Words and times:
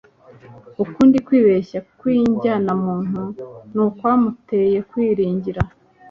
ukundi 0.83 1.17
kwibeshya 1.27 1.79
kw'injyanamuntu 1.97 3.23
ni 3.73 3.81
ukwamuteye 3.87 4.77
kwiringira 4.89 5.61